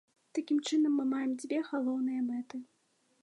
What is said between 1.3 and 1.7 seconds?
дзве